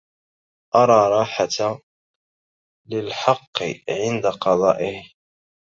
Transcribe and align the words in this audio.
أرى 0.75 1.17
راحة 1.17 1.79
للحق 2.87 3.63
عند 3.89 4.25
قضائه 4.27 5.03